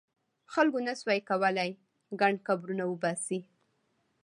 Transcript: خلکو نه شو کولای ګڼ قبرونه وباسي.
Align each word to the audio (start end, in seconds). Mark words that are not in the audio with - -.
خلکو 0.53 0.79
نه 0.87 0.93
شو 0.99 1.09
کولای 1.29 1.71
ګڼ 2.19 2.33
قبرونه 2.47 2.83
وباسي. 2.87 3.39